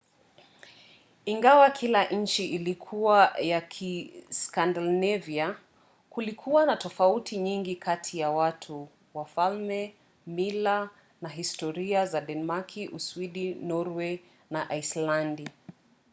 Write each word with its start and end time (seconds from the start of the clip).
ingawa 1.25 1.69
kila 1.71 2.05
nchi 2.05 2.45
ilikuwa 2.49 3.33
ya 3.41 3.61
'kiskandinavia' 3.61 5.55
kulikuwa 6.09 6.65
na 6.65 6.77
tofauti 6.77 7.37
nyingi 7.37 7.75
kati 7.75 8.19
ya 8.19 8.29
watu 8.31 8.89
wafalme 9.13 9.93
mila 10.27 10.89
na 11.21 11.29
historia 11.29 12.05
za 12.05 12.21
denmaki 12.21 12.87
uswidi 12.87 13.53
norway 13.55 14.19
na 14.49 14.69
aislandi 14.69 15.49